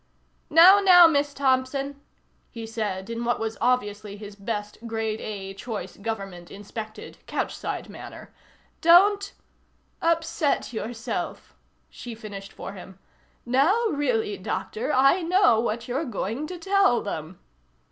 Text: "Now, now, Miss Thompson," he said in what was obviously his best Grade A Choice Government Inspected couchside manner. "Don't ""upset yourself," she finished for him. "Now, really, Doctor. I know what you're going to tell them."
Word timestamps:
"Now, 0.49 0.79
now, 0.79 1.05
Miss 1.05 1.31
Thompson," 1.31 2.01
he 2.49 2.65
said 2.65 3.07
in 3.07 3.23
what 3.23 3.39
was 3.39 3.55
obviously 3.61 4.17
his 4.17 4.35
best 4.35 4.79
Grade 4.87 5.21
A 5.21 5.53
Choice 5.53 5.95
Government 5.97 6.49
Inspected 6.49 7.19
couchside 7.27 7.87
manner. 7.87 8.33
"Don't 8.81 9.31
""upset 10.13 10.73
yourself," 10.73 11.53
she 11.87 12.15
finished 12.15 12.51
for 12.51 12.73
him. 12.73 12.97
"Now, 13.45 13.79
really, 13.91 14.39
Doctor. 14.39 14.91
I 14.91 15.21
know 15.21 15.59
what 15.59 15.87
you're 15.87 16.05
going 16.05 16.47
to 16.47 16.57
tell 16.57 17.03
them." 17.03 17.37